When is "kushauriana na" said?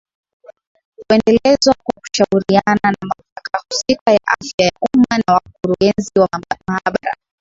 2.01-2.97